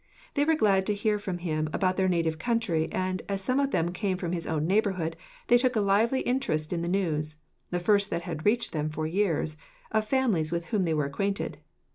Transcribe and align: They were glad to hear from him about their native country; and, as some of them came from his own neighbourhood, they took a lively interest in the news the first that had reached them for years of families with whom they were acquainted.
They 0.33 0.45
were 0.45 0.55
glad 0.55 0.87
to 0.87 0.95
hear 0.95 1.19
from 1.19 1.37
him 1.37 1.69
about 1.71 1.95
their 1.95 2.07
native 2.09 2.39
country; 2.39 2.91
and, 2.91 3.21
as 3.29 3.39
some 3.39 3.59
of 3.59 3.69
them 3.69 3.93
came 3.93 4.17
from 4.17 4.31
his 4.31 4.47
own 4.47 4.65
neighbourhood, 4.65 5.15
they 5.47 5.59
took 5.59 5.75
a 5.75 5.79
lively 5.79 6.21
interest 6.21 6.73
in 6.73 6.81
the 6.81 6.89
news 6.89 7.37
the 7.69 7.77
first 7.77 8.09
that 8.09 8.23
had 8.23 8.43
reached 8.43 8.71
them 8.71 8.89
for 8.89 9.05
years 9.05 9.57
of 9.91 10.03
families 10.07 10.51
with 10.51 10.65
whom 10.65 10.85
they 10.85 10.93
were 10.95 11.05
acquainted. 11.05 11.59